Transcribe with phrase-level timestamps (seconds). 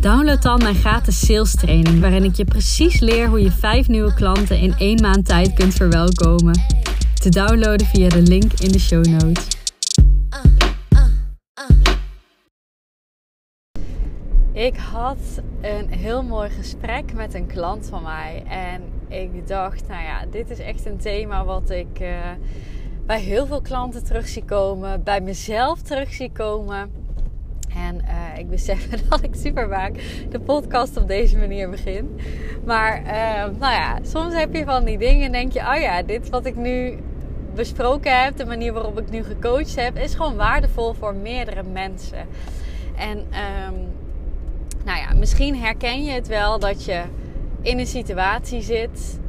[0.00, 4.14] download dan mijn gratis sales training, waarin ik je precies leer hoe je vijf nieuwe
[4.14, 6.60] klanten in één maand tijd kunt verwelkomen.
[7.14, 9.46] Te downloaden via de link in de show notes.
[14.52, 15.18] Ik had
[15.60, 20.50] een heel mooi gesprek met een klant van mij en ik dacht, nou ja, dit
[20.50, 22.00] is echt een thema wat ik.
[22.00, 22.08] Uh,
[23.06, 26.99] bij heel veel klanten terug zie komen, bij mezelf terug zie komen.
[27.74, 29.92] En uh, ik besef dat ik super vaak
[30.30, 32.20] de podcast op deze manier begin.
[32.64, 36.02] Maar uh, nou ja, soms heb je van die dingen en denk je: oh ja,
[36.02, 36.98] dit wat ik nu
[37.54, 42.26] besproken heb, de manier waarop ik nu gecoacht heb, is gewoon waardevol voor meerdere mensen.
[42.96, 43.88] En um,
[44.84, 47.02] nou ja, misschien herken je het wel dat je
[47.60, 49.20] in een situatie zit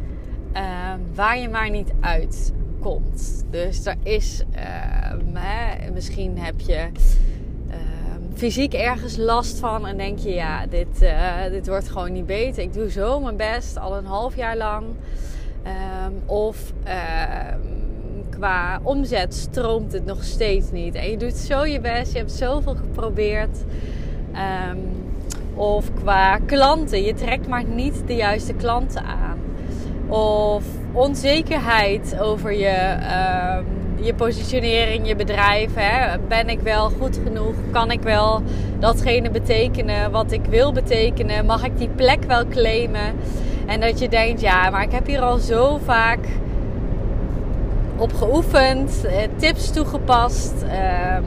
[0.54, 3.46] uh, waar je maar niet uit komt.
[3.50, 6.90] Dus er is, uh, misschien heb je
[8.34, 12.64] fysiek ergens last van en denk je, ja, dit, uh, dit wordt gewoon niet beter.
[12.64, 14.86] Ik doe zo mijn best, al een half jaar lang.
[16.06, 17.60] Um, of ehm,
[18.30, 20.96] qua omzet stroomt het nog steeds niet.
[20.96, 23.58] En je doet zo je best, je hebt zoveel geprobeerd.
[24.72, 25.10] Um,
[25.56, 29.40] of qua klanten, je trekt maar niet de juiste klanten aan.
[30.08, 32.98] Of onzekerheid over je,
[34.02, 35.70] je positionering, je bedrijf.
[35.76, 36.18] Hè?
[36.28, 37.54] Ben ik wel goed genoeg?
[37.72, 38.42] Kan ik wel
[38.80, 41.46] datgene betekenen wat ik wil betekenen?
[41.46, 43.14] Mag ik die plek wel claimen?
[43.66, 46.20] En dat je denkt, ja, maar ik heb hier al zo vaak
[47.98, 51.18] op geoefend, eh, tips toegepast, uh,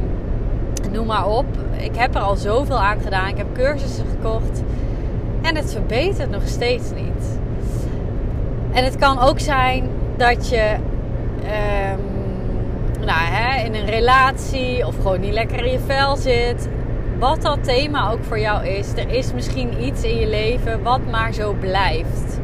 [0.93, 1.47] noem maar op.
[1.77, 3.29] Ik heb er al zoveel aan gedaan.
[3.29, 4.63] Ik heb cursussen gekocht.
[5.43, 7.39] En het verbetert nog steeds niet.
[8.73, 10.77] En het kan ook zijn dat je
[11.43, 12.15] um,
[13.05, 16.69] nou, hè, in een relatie of gewoon niet lekker in je vel zit.
[17.19, 18.93] Wat dat thema ook voor jou is.
[18.93, 22.39] Er is misschien iets in je leven wat maar zo blijft.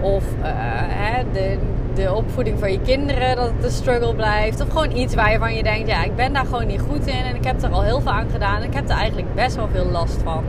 [0.00, 0.44] Of uh,
[0.88, 1.58] hè, de,
[1.94, 4.60] de opvoeding van je kinderen, dat het een struggle blijft.
[4.60, 7.06] Of gewoon iets waar je van je denkt, ja, ik ben daar gewoon niet goed
[7.06, 7.24] in.
[7.24, 8.56] En ik heb er al heel veel aan gedaan.
[8.56, 10.44] En ik heb er eigenlijk best wel veel last van.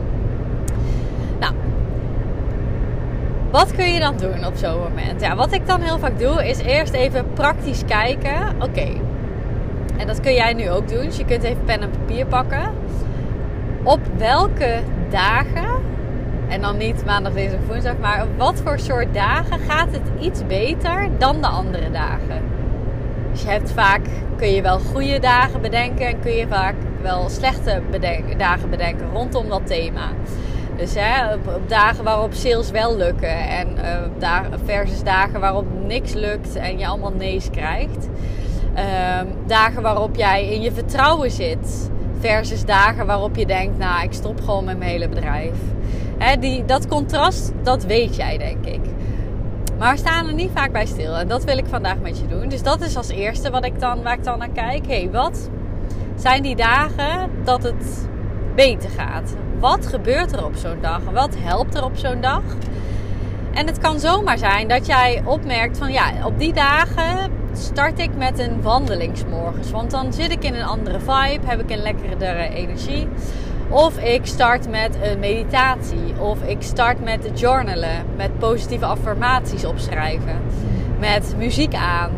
[1.39, 1.53] Nou,
[3.51, 5.21] wat kun je dan doen op zo'n moment?
[5.21, 8.55] Ja, wat ik dan heel vaak doe, is eerst even praktisch kijken.
[8.61, 8.87] Oké,
[9.99, 11.05] en dat kun jij nu ook doen.
[11.05, 12.71] Dus je kunt even pen en papier pakken.
[13.83, 14.79] Op welke
[15.09, 15.69] dagen,
[16.47, 20.45] en dan niet maandag, dinsdag, woensdag, maar op wat voor soort dagen gaat het iets
[20.47, 22.41] beter dan de andere dagen?
[23.31, 24.01] Dus je hebt vaak,
[24.37, 27.81] kun je wel goede dagen bedenken en kun je vaak wel slechte
[28.37, 30.09] dagen bedenken rondom dat thema.
[30.75, 33.67] Dus hè, op, dagen waarop sales wel lukken en
[34.21, 38.09] uh, versus dagen waarop niks lukt en je allemaal nee's krijgt.
[38.77, 44.13] Uh, dagen waarop jij in je vertrouwen zit versus dagen waarop je denkt, nou ik
[44.13, 45.57] stop gewoon met mijn hele bedrijf.
[46.17, 48.81] Hè, die, dat contrast, dat weet jij denk ik.
[49.77, 52.27] Maar we staan er niet vaak bij stil en dat wil ik vandaag met je
[52.27, 52.49] doen.
[52.49, 54.87] Dus dat is als eerste wat ik dan, waar ik dan naar kijk.
[54.87, 55.49] Hé, hey, wat
[56.15, 58.07] zijn die dagen dat het
[58.55, 59.35] beter gaat?
[59.59, 61.01] Wat gebeurt er op zo'n dag?
[61.13, 62.43] Wat helpt er op zo'n dag?
[63.53, 68.09] En het kan zomaar zijn dat jij opmerkt van ja, op die dagen start ik
[68.17, 69.71] met een wandelingsmorgens.
[69.71, 73.07] Want dan zit ik in een andere vibe, heb ik een lekkerdere energie.
[73.69, 76.19] Of ik start met een meditatie.
[76.19, 78.05] Of ik start met journalen.
[78.15, 80.41] Met positieve affirmaties opschrijven.
[80.99, 82.11] Met muziek aan.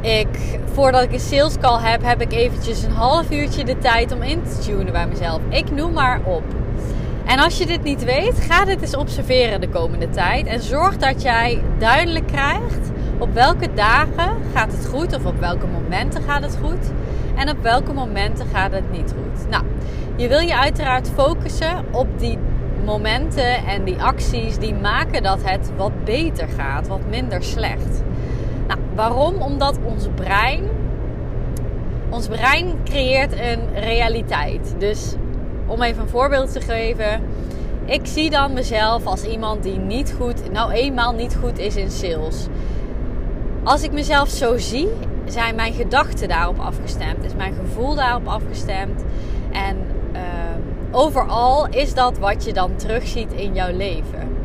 [0.00, 4.12] Ik, voordat ik een sales call heb, heb ik eventjes een half uurtje de tijd
[4.12, 5.40] om in te tunen bij mezelf.
[5.48, 6.42] Ik noem maar op.
[7.26, 10.46] En als je dit niet weet, ga dit eens observeren de komende tijd.
[10.46, 12.90] En zorg dat jij duidelijk krijgt
[13.20, 16.92] op welke dagen gaat het goed of op welke momenten gaat het goed.
[17.36, 19.48] En op welke momenten gaat het niet goed.
[19.48, 19.64] Nou,
[20.16, 22.38] je wil je uiteraard focussen op die
[22.84, 28.02] momenten en die acties die maken dat het wat beter gaat, wat minder slecht.
[28.66, 29.34] Nou, waarom?
[29.42, 30.62] Omdat ons brein,
[32.10, 34.74] ons brein creëert een realiteit.
[34.78, 35.14] Dus
[35.66, 37.20] om even een voorbeeld te geven.
[37.84, 41.90] Ik zie dan mezelf als iemand die niet goed, nou eenmaal niet goed is in
[41.90, 42.46] sales.
[43.64, 44.88] Als ik mezelf zo zie,
[45.24, 47.24] zijn mijn gedachten daarop afgestemd?
[47.24, 49.04] Is mijn gevoel daarop afgestemd?
[49.52, 49.76] En
[50.12, 50.60] ehm,
[50.90, 54.36] overal is dat wat je dan terugziet in jouw leven.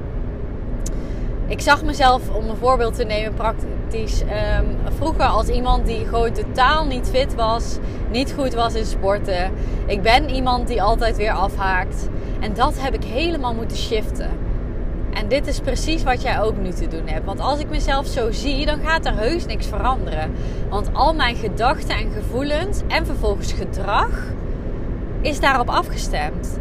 [1.48, 6.32] Ik zag mezelf, om een voorbeeld te nemen, praktisch um, vroeger als iemand die gewoon
[6.32, 7.78] totaal niet fit was,
[8.12, 9.52] niet goed was in sporten.
[9.86, 12.08] Ik ben iemand die altijd weer afhaakt.
[12.40, 14.45] En dat heb ik helemaal moeten shiften.
[15.16, 17.26] En dit is precies wat jij ook nu te doen hebt.
[17.26, 20.32] Want als ik mezelf zo zie, dan gaat er heus niks veranderen.
[20.70, 24.10] Want al mijn gedachten en gevoelens en vervolgens gedrag
[25.22, 26.60] is daarop afgestemd.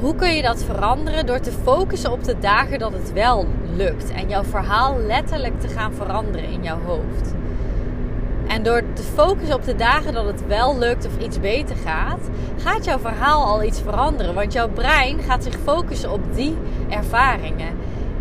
[0.00, 1.26] Hoe kun je dat veranderen?
[1.26, 3.46] Door te focussen op de dagen dat het wel
[3.76, 4.12] lukt.
[4.12, 7.34] En jouw verhaal letterlijk te gaan veranderen in jouw hoofd.
[8.54, 12.20] En door te focussen op de dagen dat het wel lukt of iets beter gaat,
[12.56, 14.34] gaat jouw verhaal al iets veranderen.
[14.34, 16.56] Want jouw brein gaat zich focussen op die
[16.88, 17.68] ervaringen.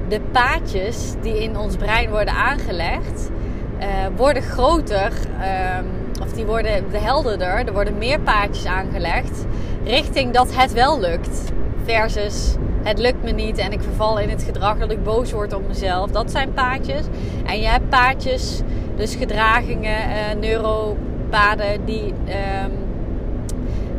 [0.10, 3.30] De paadjes die in ons brein worden aangelegd,
[3.80, 3.86] uh,
[4.16, 5.12] worden groter,
[5.78, 5.86] um,
[6.22, 7.68] of die worden helderder.
[7.68, 9.46] Er worden meer paadjes aangelegd
[9.84, 11.52] richting dat het wel lukt.
[11.86, 15.54] Versus het lukt me niet en ik verval in het gedrag dat ik boos word
[15.54, 16.12] op mezelf.
[16.12, 17.06] Dat zijn paadjes.
[17.46, 18.62] En je hebt paadjes
[18.96, 22.72] dus gedragingen, uh, neuropaden die, um,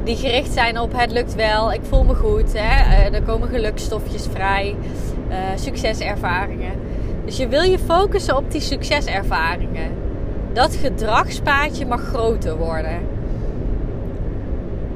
[0.05, 3.09] die gericht zijn op het lukt wel, ik voel me goed, hè?
[3.09, 4.75] Uh, er komen gelukstofjes vrij,
[5.29, 6.73] uh, succeservaringen.
[7.25, 9.91] Dus je wil je focussen op die succeservaringen.
[10.53, 12.99] Dat gedragspaadje mag groter worden.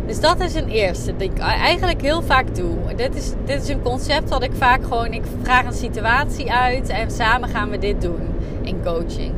[0.07, 2.75] Dus dat is een eerste die ik eigenlijk heel vaak doe.
[2.97, 5.13] Dit is, dit is een concept wat ik vaak gewoon...
[5.13, 8.29] Ik vraag een situatie uit en samen gaan we dit doen
[8.63, 9.33] in coaching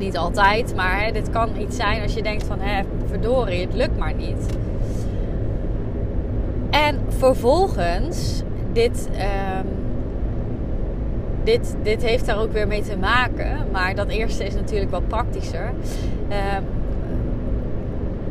[0.00, 3.74] niet altijd, maar hè, dit kan iets zijn als je denkt van, hè, verdorie, het
[3.74, 4.46] lukt maar niet.
[6.70, 8.42] En vervolgens,
[8.72, 9.68] dit, um,
[11.44, 15.08] dit, dit heeft daar ook weer mee te maken, maar dat eerste is natuurlijk wat
[15.08, 15.72] praktischer.
[16.28, 16.64] Um,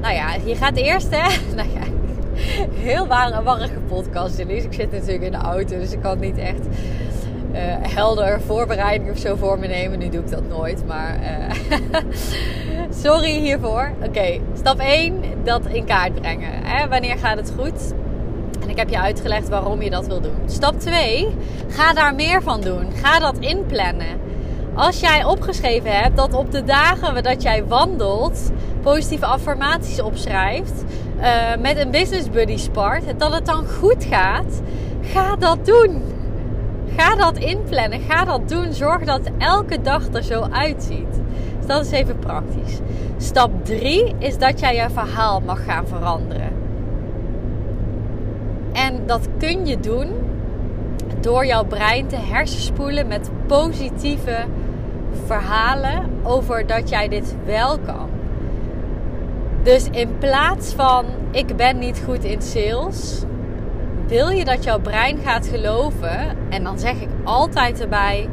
[0.01, 1.83] nou ja, je gaat eerst, hè, nou ja,
[2.73, 3.07] heel
[3.43, 4.65] warrige podcast, Elise.
[4.65, 6.67] Ik zit natuurlijk in de auto, dus ik kan niet echt
[7.53, 9.99] uh, helder voorbereiding of zo voor me nemen.
[9.99, 11.79] Nu doe ik dat nooit, maar uh,
[13.03, 13.91] sorry hiervoor.
[14.05, 16.63] Oké, stap 1, dat in kaart brengen.
[16.63, 16.87] Hè?
[16.87, 17.93] Wanneer gaat het goed?
[18.61, 20.39] En ik heb je uitgelegd waarom je dat wil doen.
[20.45, 21.27] Stap 2,
[21.67, 22.91] ga daar meer van doen.
[22.91, 24.27] Ga dat inplannen.
[24.73, 28.51] Als jij opgeschreven hebt dat op de dagen dat jij wandelt,
[28.81, 30.83] positieve affirmaties opschrijft,
[31.19, 31.25] uh,
[31.59, 34.61] met een business buddy spart, dat het dan goed gaat,
[35.01, 36.01] ga dat doen.
[36.99, 37.99] Ga dat inplannen.
[37.99, 38.73] Ga dat doen.
[38.73, 41.21] Zorg dat elke dag er zo uitziet.
[41.57, 42.79] Dus dat is even praktisch.
[43.17, 46.51] Stap 3 is dat jij je verhaal mag gaan veranderen.
[48.73, 50.07] En dat kun je doen
[51.19, 54.45] door jouw brein te hersenspoelen met positieve
[55.25, 58.09] verhalen over dat jij dit wel kan.
[59.63, 63.23] Dus in plaats van ik ben niet goed in sales,
[64.09, 68.29] wil je dat jouw brein gaat geloven, en dan zeg ik altijd erbij: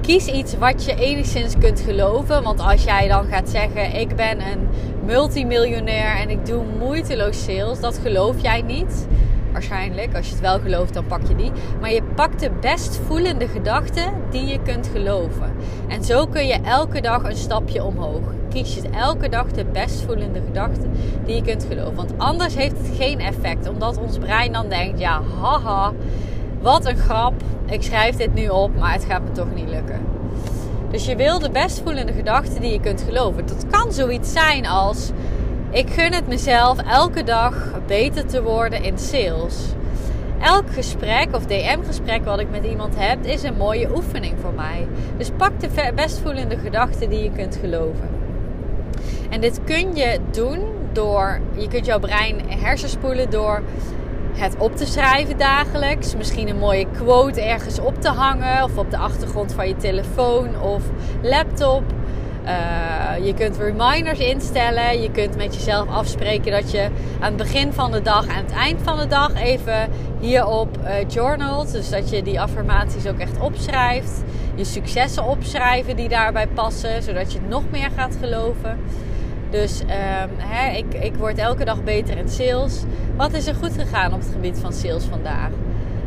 [0.00, 2.42] kies iets wat je enigszins kunt geloven.
[2.42, 4.68] Want als jij dan gaat zeggen: ik ben een
[5.04, 9.06] multimiljonair en ik doe moeiteloos sales, dat geloof jij niet.
[9.54, 11.52] Waarschijnlijk, als je het wel gelooft, dan pak je die.
[11.80, 15.52] Maar je pakt de best voelende gedachten die je kunt geloven.
[15.88, 18.22] En zo kun je elke dag een stapje omhoog
[18.54, 20.92] kies je elke dag de best voelende gedachten
[21.24, 21.94] die je kunt geloven.
[21.94, 23.68] Want anders heeft het geen effect.
[23.68, 25.92] Omdat ons brein dan denkt, ja haha,
[26.60, 27.34] wat een grap.
[27.66, 30.00] Ik schrijf dit nu op, maar het gaat me toch niet lukken.
[30.90, 33.46] Dus je wil de best voelende gedachten die je kunt geloven.
[33.46, 35.10] Dat kan zoiets zijn als...
[35.74, 39.66] Ik gun het mezelf elke dag beter te worden in sales.
[40.40, 44.86] Elk gesprek of DM-gesprek wat ik met iemand heb, is een mooie oefening voor mij.
[45.16, 48.08] Dus pak de best voelende gedachten die je kunt geloven.
[49.30, 50.58] En dit kun je doen
[50.92, 53.62] door, je kunt jouw brein hersenspoelen door
[54.32, 56.16] het op te schrijven dagelijks.
[56.16, 60.60] Misschien een mooie quote ergens op te hangen of op de achtergrond van je telefoon
[60.60, 60.82] of
[61.22, 61.82] laptop.
[62.44, 65.02] Uh, je kunt reminders instellen.
[65.02, 66.88] Je kunt met jezelf afspreken dat je
[67.20, 69.88] aan het begin van de dag en aan het eind van de dag even
[70.20, 71.72] hierop uh, journalt.
[71.72, 74.22] Dus dat je die affirmaties ook echt opschrijft.
[74.54, 78.78] Je successen opschrijven die daarbij passen, zodat je nog meer gaat geloven.
[79.50, 82.82] Dus um, hè, ik, ik word elke dag beter in sales.
[83.16, 85.50] Wat is er goed gegaan op het gebied van sales vandaag?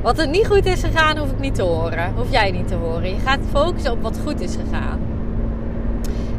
[0.01, 2.13] Wat er niet goed is gegaan, hoef ik niet te horen.
[2.15, 3.10] Hoef jij niet te horen.
[3.10, 5.07] Je gaat focussen op wat goed is gegaan.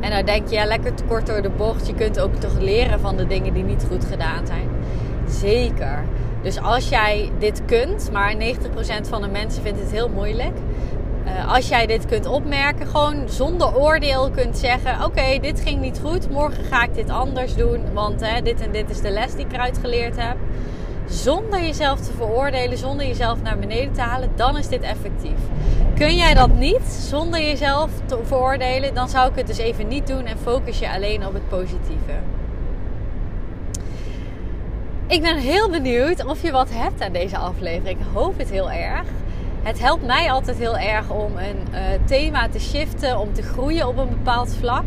[0.00, 1.87] En dan denk je, ja, lekker te kort door de bocht.
[1.87, 4.69] Je kunt ook toch leren van de dingen die niet goed gedaan zijn.
[5.28, 6.05] Zeker.
[6.43, 10.57] Dus als jij dit kunt, maar 90% van de mensen vindt het heel moeilijk.
[11.25, 16.00] eh, als jij dit kunt opmerken, gewoon zonder oordeel kunt zeggen: Oké, dit ging niet
[16.05, 19.35] goed, morgen ga ik dit anders doen, want hè, dit en dit is de les
[19.35, 20.37] die ik eruit geleerd heb.
[21.07, 25.38] Zonder jezelf te veroordelen, zonder jezelf naar beneden te halen, dan is dit effectief.
[25.99, 30.07] Kun jij dat niet zonder jezelf te veroordelen, dan zou ik het dus even niet
[30.07, 32.12] doen en focus je alleen op het positieve.
[35.07, 37.99] Ik ben heel benieuwd of je wat hebt aan deze aflevering.
[37.99, 39.07] Ik hoop het heel erg.
[39.62, 43.88] Het helpt mij altijd heel erg om een uh, thema te shiften, om te groeien
[43.88, 44.87] op een bepaald vlak.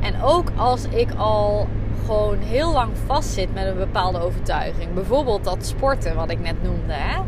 [0.00, 1.68] En ook als ik al
[2.06, 4.94] gewoon heel lang vastzit met een bepaalde overtuiging.
[4.94, 6.92] Bijvoorbeeld dat sporten, wat ik net noemde.
[6.92, 7.20] Hè,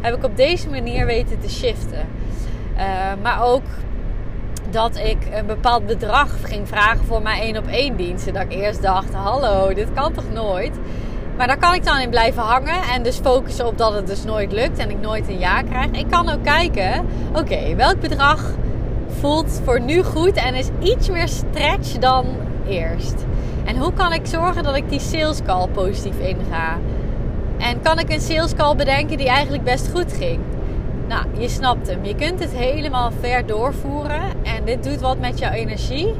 [0.00, 2.06] heb ik op deze manier weten te shiften.
[2.76, 2.82] Uh,
[3.22, 3.62] maar ook
[4.70, 8.32] dat ik een bepaald bedrag ging vragen voor mijn één op één diensten.
[8.32, 10.78] Dat ik eerst dacht, hallo, dit kan toch nooit?
[11.36, 14.24] Maar daar kan ik dan in blijven hangen en dus focussen op dat het dus
[14.24, 15.90] nooit lukt en ik nooit een ja krijg.
[15.90, 18.50] Ik kan ook kijken, oké, welk bedrag
[19.20, 22.26] voelt voor nu goed en is iets meer stretch dan
[22.68, 23.24] eerst.
[23.64, 26.78] En hoe kan ik zorgen dat ik die sales call positief inga?
[27.58, 30.40] En kan ik een sales call bedenken die eigenlijk best goed ging?
[31.08, 32.04] Nou, je snapt hem.
[32.04, 36.12] Je kunt het helemaal ver doorvoeren en dit doet wat met jouw energie.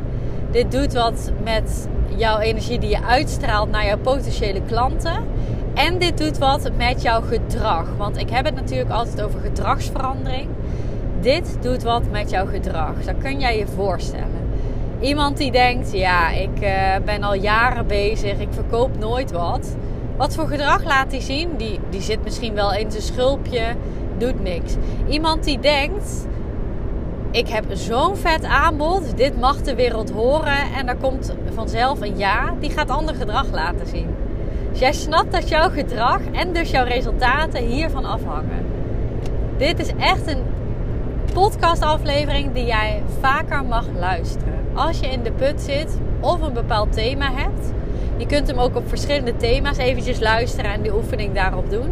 [0.50, 5.26] Dit doet wat met jouw energie die je uitstraalt naar jouw potentiële klanten.
[5.74, 7.86] En dit doet wat met jouw gedrag.
[7.96, 10.48] Want ik heb het natuurlijk altijd over gedragsverandering.
[11.20, 13.04] Dit doet wat met jouw gedrag.
[13.04, 14.42] Dat kun jij je voorstellen.
[15.00, 16.70] Iemand die denkt, ja, ik uh,
[17.04, 19.76] ben al jaren bezig, ik verkoop nooit wat.
[20.16, 21.56] Wat voor gedrag laat hij zien?
[21.56, 23.62] Die, die zit misschien wel in zijn schulpje,
[24.32, 24.76] niks.
[25.08, 26.26] Iemand die denkt,
[27.30, 32.18] ik heb zo'n vet aanbod, dit mag de wereld horen en daar komt vanzelf een
[32.18, 34.08] ja, die gaat ander gedrag laten zien.
[34.70, 38.66] Dus jij snapt dat jouw gedrag en dus jouw resultaten hiervan afhangen.
[39.56, 40.42] Dit is echt een
[41.32, 44.58] podcastaflevering die jij vaker mag luisteren.
[44.74, 47.72] Als je in de put zit of een bepaald thema hebt.
[48.16, 51.90] Je kunt hem ook op verschillende thema's eventjes luisteren en die oefening daarop doen.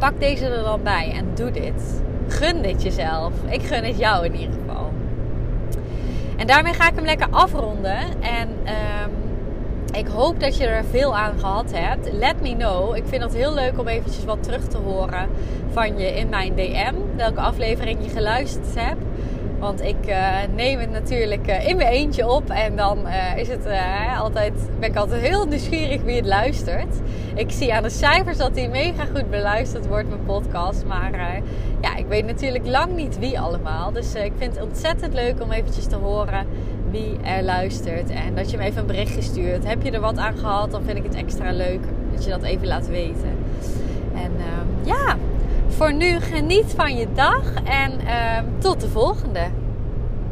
[0.00, 2.02] Pak deze er dan bij en doe dit.
[2.28, 3.32] Gun dit jezelf.
[3.48, 4.92] Ik gun het jou in ieder geval.
[6.36, 7.98] En daarmee ga ik hem lekker afronden.
[8.20, 9.10] En um,
[9.92, 12.12] ik hoop dat je er veel aan gehad hebt.
[12.12, 12.96] Let me know.
[12.96, 15.28] Ik vind het heel leuk om eventjes wat terug te horen
[15.70, 16.94] van je in mijn DM.
[17.16, 19.04] Welke aflevering je geluisterd hebt.
[19.58, 22.50] Want ik uh, neem het natuurlijk uh, in mijn eentje op.
[22.50, 23.66] En dan uh, is het,
[24.18, 27.00] altijd, ben ik altijd heel nieuwsgierig wie het luistert.
[27.40, 30.84] Ik zie aan de cijfers dat die mega goed beluisterd wordt, mijn podcast.
[30.84, 31.40] Maar
[31.80, 33.92] ja, ik weet natuurlijk lang niet wie allemaal.
[33.92, 36.46] Dus ik vind het ontzettend leuk om eventjes te horen
[36.90, 38.10] wie er luistert.
[38.10, 39.66] En dat je me even een berichtje stuurt.
[39.66, 41.80] Heb je er wat aan gehad, dan vind ik het extra leuk
[42.12, 43.36] dat je dat even laat weten.
[44.14, 44.32] En
[44.82, 45.16] ja,
[45.68, 49.40] voor nu geniet van je dag en uh, tot de volgende.